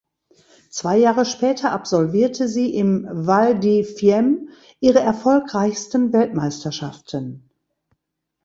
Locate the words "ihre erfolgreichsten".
4.79-6.11